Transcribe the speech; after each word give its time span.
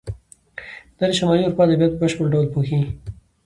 دا 0.97 1.05
د 1.09 1.11
شمالي 1.19 1.43
اروپا 1.45 1.63
ادبیات 1.65 1.91
په 1.93 2.01
بشپړ 2.03 2.25
ډول 2.33 2.47
پوښي. 2.53 2.79